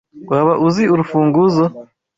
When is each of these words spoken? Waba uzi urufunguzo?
Waba 0.29 0.53
uzi 0.67 0.83
urufunguzo? 0.93 1.65